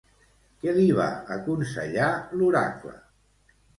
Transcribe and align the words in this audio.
Què 0.61 0.71
li 0.77 0.85
va 0.99 1.09
aconsellar 1.35 2.09
l'oracle? 2.41 2.95